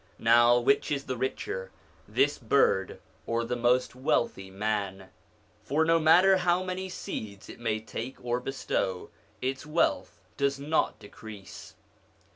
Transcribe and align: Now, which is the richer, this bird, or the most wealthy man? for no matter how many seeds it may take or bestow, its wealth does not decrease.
Now, 0.17 0.57
which 0.57 0.91
is 0.91 1.03
the 1.03 1.15
richer, 1.15 1.69
this 2.07 2.39
bird, 2.39 2.99
or 3.27 3.43
the 3.45 3.55
most 3.55 3.93
wealthy 3.93 4.49
man? 4.49 5.09
for 5.61 5.85
no 5.85 5.99
matter 5.99 6.37
how 6.37 6.63
many 6.63 6.89
seeds 6.89 7.49
it 7.49 7.59
may 7.59 7.79
take 7.79 8.15
or 8.25 8.39
bestow, 8.39 9.11
its 9.43 9.63
wealth 9.63 10.19
does 10.37 10.59
not 10.59 10.97
decrease. 10.97 11.75